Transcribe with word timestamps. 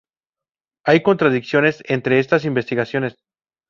Hay 0.83 1.03
contradicciones 1.03 1.83
entre 1.85 2.17
estas 2.17 2.43
investigaciones. 2.45 3.17